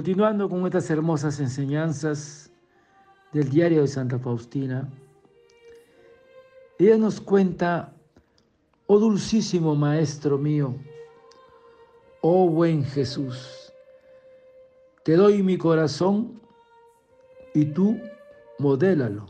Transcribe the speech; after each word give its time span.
Continuando 0.00 0.48
con 0.48 0.64
estas 0.64 0.88
hermosas 0.88 1.40
enseñanzas 1.40 2.50
del 3.34 3.50
diario 3.50 3.82
de 3.82 3.86
Santa 3.86 4.18
Faustina, 4.18 4.88
ella 6.78 6.96
nos 6.96 7.20
cuenta, 7.20 7.92
oh 8.86 8.98
dulcísimo 8.98 9.74
Maestro 9.74 10.38
mío, 10.38 10.74
oh 12.22 12.48
buen 12.48 12.82
Jesús, 12.82 13.70
te 15.04 15.16
doy 15.16 15.42
mi 15.42 15.58
corazón 15.58 16.40
y 17.52 17.66
tú 17.66 18.00
modélalo, 18.58 19.26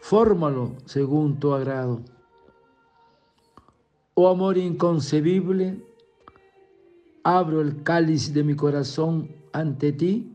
fórmalo 0.00 0.74
según 0.84 1.38
tu 1.38 1.54
agrado. 1.54 2.00
Oh 4.14 4.28
amor 4.28 4.58
inconcebible, 4.58 5.80
abro 7.26 7.60
el 7.60 7.82
cáliz 7.82 8.32
de 8.32 8.44
mi 8.44 8.54
corazón 8.54 9.28
ante 9.52 9.90
ti, 9.92 10.32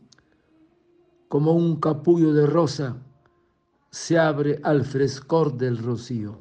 como 1.30 1.54
un 1.54 1.80
capullo 1.80 2.34
de 2.34 2.46
rosa 2.46 2.98
se 3.92 4.20
abre 4.20 4.60
al 4.64 4.84
frescor 4.84 5.54
del 5.54 5.78
rocío. 5.78 6.40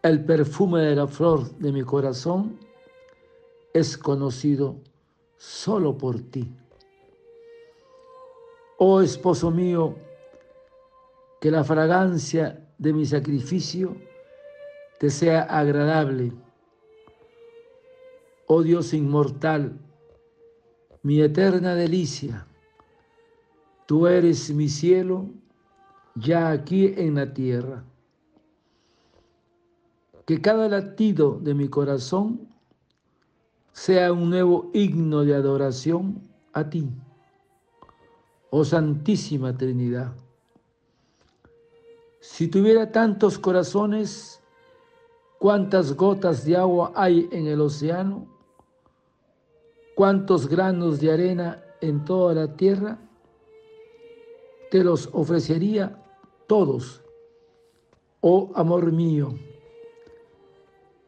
El 0.00 0.24
perfume 0.24 0.82
de 0.82 0.94
la 0.94 1.08
flor 1.08 1.50
de 1.58 1.72
mi 1.72 1.82
corazón 1.82 2.56
es 3.74 3.98
conocido 3.98 4.76
solo 5.36 5.98
por 5.98 6.20
ti. 6.20 6.48
Oh 8.78 9.00
esposo 9.00 9.50
mío, 9.50 9.96
que 11.40 11.50
la 11.50 11.64
fragancia 11.64 12.64
de 12.78 12.92
mi 12.92 13.04
sacrificio 13.04 13.96
te 15.00 15.10
sea 15.10 15.42
agradable 15.42 16.45
oh 18.46 18.62
Dios 18.62 18.94
inmortal, 18.94 19.78
mi 21.02 21.20
eterna 21.20 21.74
delicia. 21.74 22.46
Tú 23.86 24.06
eres 24.06 24.52
mi 24.52 24.68
cielo 24.68 25.26
ya 26.16 26.50
aquí 26.50 26.92
en 26.96 27.14
la 27.16 27.32
tierra. 27.32 27.84
Que 30.24 30.40
cada 30.40 30.68
latido 30.68 31.38
de 31.40 31.54
mi 31.54 31.68
corazón 31.68 32.48
sea 33.72 34.12
un 34.12 34.30
nuevo 34.30 34.70
himno 34.72 35.22
de 35.22 35.34
adoración 35.34 36.20
a 36.52 36.68
ti, 36.68 36.88
oh 38.50 38.64
Santísima 38.64 39.56
Trinidad. 39.56 40.12
Si 42.20 42.48
tuviera 42.48 42.90
tantos 42.90 43.38
corazones, 43.38 44.42
¿cuántas 45.38 45.94
gotas 45.94 46.44
de 46.44 46.56
agua 46.56 46.90
hay 46.96 47.28
en 47.30 47.46
el 47.46 47.60
océano? 47.60 48.35
Cuántos 49.96 50.46
granos 50.46 51.00
de 51.00 51.10
arena 51.10 51.64
en 51.80 52.04
toda 52.04 52.34
la 52.34 52.54
tierra, 52.54 52.98
te 54.70 54.84
los 54.84 55.08
ofrecería 55.14 55.98
todos, 56.46 57.02
oh 58.20 58.52
amor 58.54 58.92
mío, 58.92 59.34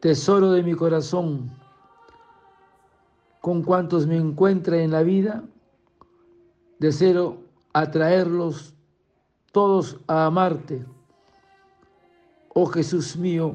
tesoro 0.01 0.53
de 0.53 0.63
mi 0.63 0.73
corazón, 0.73 1.51
con 3.43 3.63
cuantos 3.63 4.07
me 4.07 4.17
encuentre 4.17 4.83
en 4.83 4.93
la 4.93 5.03
vida, 5.03 5.45
deseo 6.79 7.43
atraerlos 7.75 8.73
todos 9.53 9.99
a 10.07 10.25
amarte. 10.25 10.83
Oh 12.55 12.65
Jesús 12.65 13.19
mío, 13.19 13.55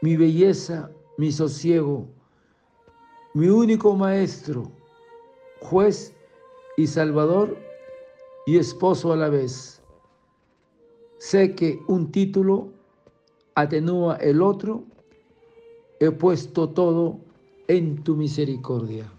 mi 0.00 0.16
belleza, 0.16 0.90
mi 1.18 1.30
sosiego, 1.30 2.08
mi 3.34 3.48
único 3.48 3.96
maestro, 3.96 4.70
juez 5.60 6.14
y 6.76 6.86
salvador 6.86 7.56
y 8.46 8.58
esposo 8.58 9.12
a 9.12 9.16
la 9.16 9.28
vez. 9.28 9.82
Sé 11.18 11.54
que 11.56 11.80
un 11.88 12.12
título 12.12 12.68
atenúa 13.56 14.16
el 14.16 14.40
otro, 14.40 14.84
he 15.98 16.12
puesto 16.12 16.68
todo 16.68 17.18
en 17.66 18.02
tu 18.04 18.14
misericordia. 18.14 19.10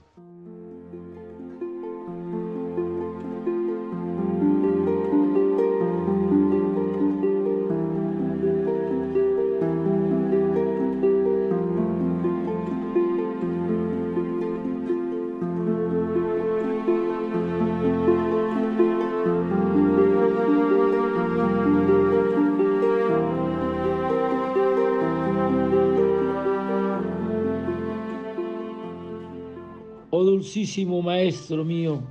Maestro 31.03 31.66
mío, 31.66 32.01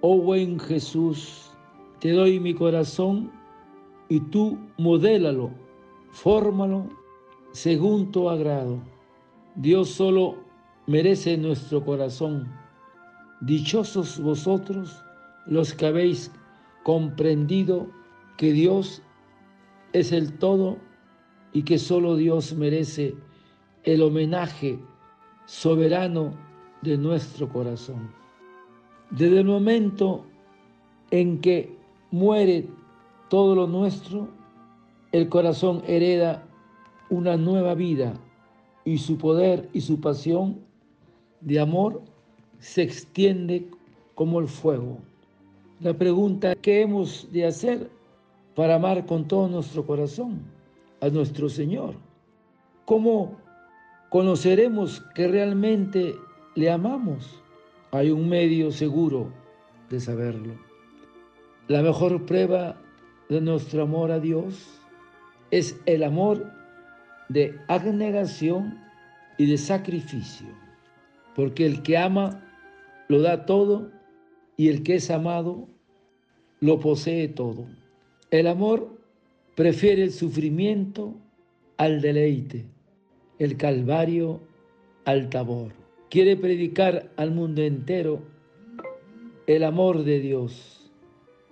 oh 0.00 0.20
buen 0.20 0.58
Jesús, 0.58 1.52
te 2.00 2.10
doy 2.10 2.40
mi 2.40 2.52
corazón 2.52 3.30
y 4.08 4.18
tú 4.18 4.58
modélalo, 4.76 5.52
fórmalo 6.10 6.88
según 7.52 8.10
tu 8.10 8.28
agrado. 8.28 8.82
Dios 9.54 9.88
solo 9.88 10.34
merece 10.88 11.36
nuestro 11.36 11.84
corazón. 11.84 12.52
Dichosos 13.40 14.18
vosotros 14.18 15.04
los 15.46 15.72
que 15.72 15.86
habéis 15.86 16.32
comprendido 16.82 17.88
que 18.36 18.52
Dios 18.52 19.00
es 19.92 20.10
el 20.10 20.36
todo 20.38 20.76
y 21.52 21.62
que 21.62 21.78
solo 21.78 22.16
Dios 22.16 22.52
merece 22.52 23.14
el 23.84 24.02
homenaje 24.02 24.76
soberano 25.46 26.49
de 26.82 26.96
nuestro 26.96 27.48
corazón. 27.48 28.10
Desde 29.10 29.40
el 29.40 29.46
momento 29.46 30.24
en 31.10 31.40
que 31.40 31.76
muere 32.10 32.66
todo 33.28 33.54
lo 33.54 33.66
nuestro, 33.66 34.28
el 35.12 35.28
corazón 35.28 35.82
hereda 35.86 36.44
una 37.10 37.36
nueva 37.36 37.74
vida 37.74 38.14
y 38.84 38.98
su 38.98 39.18
poder 39.18 39.68
y 39.72 39.80
su 39.80 40.00
pasión 40.00 40.60
de 41.40 41.58
amor 41.58 42.02
se 42.58 42.82
extiende 42.82 43.66
como 44.14 44.38
el 44.40 44.48
fuego. 44.48 44.98
La 45.80 45.94
pregunta, 45.94 46.54
¿qué 46.54 46.82
hemos 46.82 47.30
de 47.32 47.46
hacer 47.46 47.90
para 48.54 48.76
amar 48.76 49.06
con 49.06 49.26
todo 49.26 49.48
nuestro 49.48 49.86
corazón 49.86 50.40
a 51.00 51.08
nuestro 51.08 51.48
Señor? 51.48 51.94
¿Cómo 52.84 53.36
conoceremos 54.10 55.02
que 55.14 55.28
realmente 55.28 56.14
le 56.54 56.70
amamos. 56.70 57.42
Hay 57.92 58.10
un 58.10 58.28
medio 58.28 58.70
seguro 58.70 59.32
de 59.88 60.00
saberlo. 60.00 60.54
La 61.68 61.82
mejor 61.82 62.26
prueba 62.26 62.80
de 63.28 63.40
nuestro 63.40 63.82
amor 63.82 64.10
a 64.10 64.20
Dios 64.20 64.80
es 65.50 65.80
el 65.86 66.02
amor 66.02 66.52
de 67.28 67.58
abnegación 67.68 68.78
y 69.38 69.46
de 69.46 69.58
sacrificio, 69.58 70.48
porque 71.34 71.66
el 71.66 71.82
que 71.82 71.96
ama 71.96 72.42
lo 73.08 73.22
da 73.22 73.46
todo 73.46 73.90
y 74.56 74.68
el 74.68 74.82
que 74.82 74.96
es 74.96 75.10
amado 75.10 75.68
lo 76.60 76.78
posee 76.80 77.28
todo. 77.28 77.66
El 78.30 78.46
amor 78.46 78.98
prefiere 79.54 80.02
el 80.02 80.12
sufrimiento 80.12 81.14
al 81.76 82.00
deleite, 82.00 82.66
el 83.38 83.56
calvario 83.56 84.40
al 85.04 85.30
tabor 85.30 85.79
quiere 86.10 86.36
predicar 86.36 87.12
al 87.16 87.30
mundo 87.30 87.62
entero 87.62 88.20
el 89.46 89.62
amor 89.62 90.02
de 90.02 90.18
Dios 90.18 90.90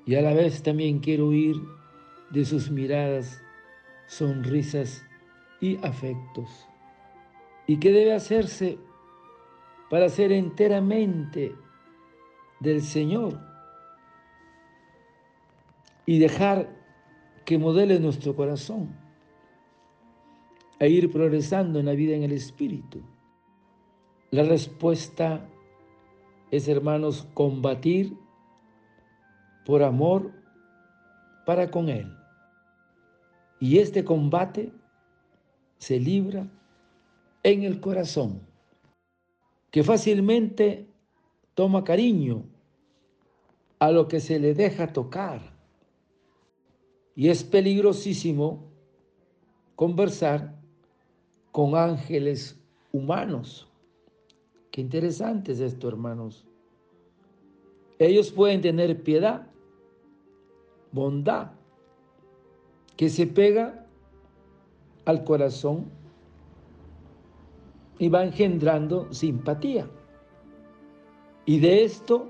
y 0.05 0.17
a 0.17 0.23
la 0.23 0.35
vez 0.35 0.63
también 0.63 0.99
quiere 0.99 1.23
huir 1.23 1.57
de 2.31 2.45
sus 2.45 2.71
miradas, 2.71 3.41
sonrisas 4.07 5.05
y 5.61 5.77
afectos. 5.85 6.67
¿Y 7.67 7.79
qué 7.79 7.93
debe 7.93 8.15
hacerse 8.15 8.79
para 9.91 10.09
ser 10.09 10.33
enteramente 10.33 11.55
del 12.61 12.83
Señor 12.83 13.39
y 16.05 16.19
dejar 16.19 16.69
que 17.45 17.59
modele 17.59 18.01
nuestro 18.01 18.35
corazón 18.35 18.97
e 20.81 20.89
ir 20.89 21.13
progresando 21.13 21.79
en 21.79 21.87
la 21.87 21.93
vida 21.93 22.17
en 22.17 22.25
el 22.25 22.33
Espíritu? 22.33 23.03
La 24.31 24.43
respuesta 24.43 25.49
es, 26.51 26.69
hermanos, 26.69 27.27
combatir 27.33 28.15
por 29.65 29.83
amor 29.83 30.33
para 31.47 31.71
con 31.71 31.89
Él. 31.89 32.15
Y 33.59 33.79
este 33.79 34.05
combate 34.05 34.71
se 35.79 35.99
libra 35.99 36.47
en 37.43 37.63
el 37.63 37.81
corazón, 37.81 38.43
que 39.71 39.83
fácilmente 39.83 40.87
toma 41.55 41.83
cariño 41.83 42.45
a 43.79 43.91
lo 43.91 44.09
que 44.09 44.21
se 44.21 44.39
le 44.39 44.53
deja 44.53 44.93
tocar. 44.93 45.41
Y 47.15 47.31
es 47.31 47.45
peligrosísimo 47.45 48.71
conversar 49.75 50.55
con 51.51 51.75
ángeles 51.77 52.61
humanos. 52.93 53.68
Qué 54.79 54.83
interesante 54.83 55.51
es 55.51 55.59
esto, 55.59 55.89
hermanos. 55.89 56.47
Ellos 57.99 58.31
pueden 58.31 58.61
tener 58.61 59.03
piedad, 59.03 59.49
bondad, 60.93 61.51
que 62.97 63.09
se 63.09 63.27
pega 63.27 63.85
al 65.05 65.25
corazón 65.25 65.91
y 67.99 68.09
va 68.09 68.23
engendrando 68.23 69.13
simpatía. 69.13 69.91
Y 71.45 71.59
de 71.59 71.83
esto 71.83 72.29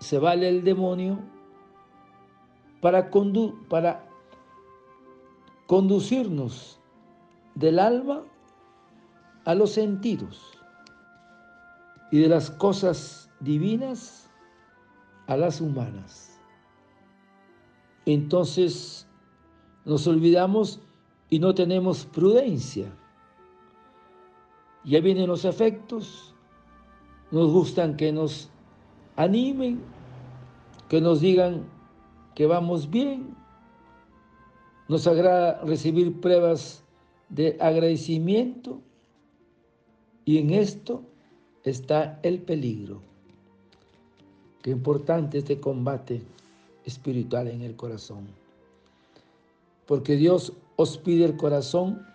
se 0.00 0.18
vale 0.18 0.48
el 0.48 0.64
demonio 0.64 1.20
para, 2.80 3.12
para 3.68 4.08
conducirnos 5.68 6.80
del 7.54 7.78
alma 7.78 8.24
a 9.44 9.54
los 9.54 9.70
sentidos 9.70 10.55
y 12.10 12.20
de 12.20 12.28
las 12.28 12.50
cosas 12.50 13.30
divinas 13.40 14.30
a 15.26 15.36
las 15.36 15.60
humanas. 15.60 16.40
Entonces 18.04 19.06
nos 19.84 20.06
olvidamos 20.06 20.80
y 21.28 21.38
no 21.38 21.54
tenemos 21.54 22.06
prudencia. 22.06 22.92
Ya 24.84 25.00
vienen 25.00 25.26
los 25.26 25.44
efectos, 25.44 26.34
nos 27.32 27.50
gustan 27.50 27.96
que 27.96 28.12
nos 28.12 28.50
animen, 29.16 29.80
que 30.88 31.00
nos 31.00 31.20
digan 31.20 31.64
que 32.36 32.46
vamos 32.46 32.88
bien, 32.88 33.34
nos 34.88 35.06
agrada 35.08 35.60
recibir 35.64 36.20
pruebas 36.20 36.84
de 37.28 37.56
agradecimiento 37.60 38.80
y 40.24 40.38
en 40.38 40.50
esto 40.50 41.02
está 41.70 42.18
el 42.22 42.40
peligro. 42.40 43.02
Qué 44.62 44.70
importante 44.70 45.38
este 45.38 45.60
combate 45.60 46.22
espiritual 46.84 47.48
en 47.48 47.62
el 47.62 47.76
corazón. 47.76 48.26
Porque 49.86 50.16
Dios 50.16 50.52
os 50.76 50.98
pide 50.98 51.24
el 51.24 51.36
corazón 51.36 52.06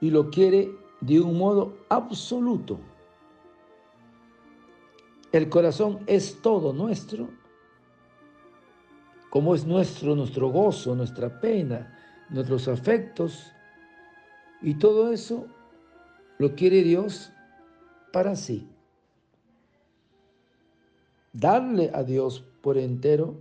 y 0.00 0.10
lo 0.10 0.30
quiere 0.30 0.70
de 1.00 1.20
un 1.20 1.36
modo 1.38 1.76
absoluto. 1.88 2.78
El 5.32 5.48
corazón 5.48 6.00
es 6.06 6.40
todo 6.42 6.72
nuestro 6.72 7.28
como 9.30 9.54
es 9.54 9.64
nuestro, 9.64 10.16
nuestro 10.16 10.48
gozo, 10.48 10.94
nuestra 10.96 11.40
pena, 11.40 11.96
nuestros 12.28 12.66
afectos. 12.66 13.52
Y 14.60 14.74
todo 14.74 15.12
eso 15.12 15.46
lo 16.38 16.54
quiere 16.56 16.82
Dios 16.82 17.32
para 18.12 18.36
sí. 18.36 18.68
Darle 21.32 21.90
a 21.94 22.02
Dios 22.02 22.44
por 22.60 22.76
entero 22.76 23.36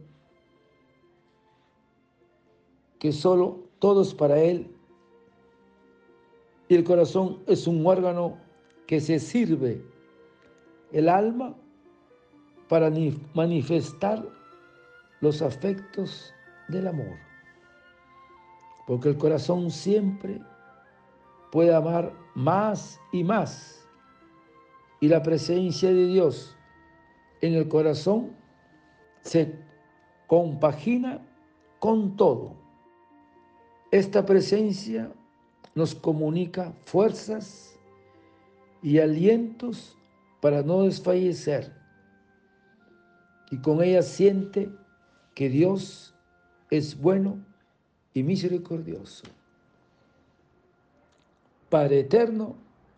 que 3.00 3.12
solo 3.12 3.63
todo 3.80 4.01
es 4.01 4.13
para 4.13 4.39
Él. 4.39 4.69
Y 6.68 6.75
el 6.75 6.83
corazón 6.83 7.39
es 7.48 7.66
un 7.66 7.86
órgano 7.86 8.38
que 8.86 9.00
se 9.00 9.19
sirve 9.19 9.81
el 10.92 11.10
alma 11.10 11.56
para 12.68 12.92
manifestar 13.33 14.24
los 15.21 15.42
afectos 15.42 16.33
del 16.68 16.88
amor. 16.88 17.18
Porque 18.86 19.10
el 19.10 19.18
corazón 19.18 19.71
siempre 19.71 20.39
puede 21.51 21.74
amar 21.74 22.13
más 22.36 23.00
y 23.12 23.24
más. 23.24 23.79
Y 25.00 25.07
la 25.07 25.24
presencia 25.24 25.94
de 25.94 26.07
Dios 26.07 26.56
en 27.42 27.54
el 27.54 27.68
corazón 27.68 28.31
se 29.22 29.56
compagina 30.28 31.25
con 31.80 32.16
todo. 32.16 32.54
Esta 33.92 34.25
presencia 34.25 35.12
nos 35.74 35.96
comunica 35.96 36.74
fuerzas 36.86 37.80
y 38.81 39.00
alientos 39.00 39.98
para 40.42 40.62
no 40.62 40.84
desfallecer. 40.84 41.74
Y 43.52 43.57
con 43.60 43.81
ella 43.81 44.02
siente 44.02 44.69
que 45.34 45.50
Dios 45.50 46.13
es 46.69 47.00
bueno 47.00 47.38
y 48.13 48.24
misericordioso. 48.24 49.24
Padre 51.69 52.02
eterno, 52.02 52.56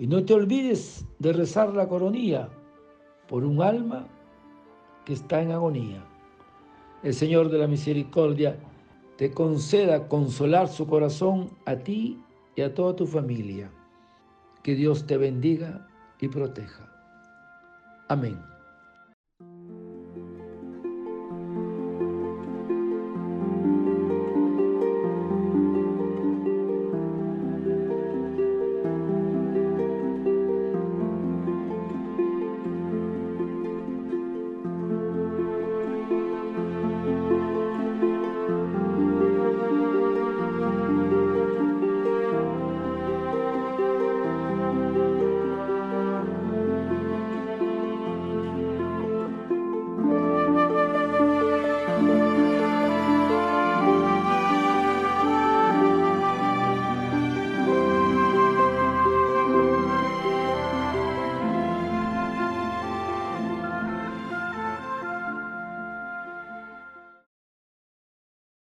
y 0.00 0.06
no 0.06 0.24
te 0.24 0.32
olvides 0.32 1.04
de 1.18 1.34
rezar 1.34 1.74
la 1.74 1.86
coronía 1.86 2.48
por 3.28 3.44
un 3.44 3.60
alma 3.60 4.08
que 5.04 5.12
está 5.12 5.42
en 5.42 5.52
agonía. 5.52 6.02
El 7.02 7.12
Señor 7.12 7.50
de 7.50 7.58
la 7.58 7.66
Misericordia 7.66 8.58
te 9.18 9.30
conceda 9.30 10.08
consolar 10.08 10.68
su 10.68 10.86
corazón 10.86 11.50
a 11.66 11.76
ti 11.76 12.18
y 12.56 12.62
a 12.62 12.72
toda 12.72 12.96
tu 12.96 13.06
familia. 13.06 13.70
Que 14.62 14.74
Dios 14.74 15.06
te 15.06 15.18
bendiga 15.18 15.86
y 16.18 16.28
proteja. 16.28 16.90
Amén. 18.08 18.40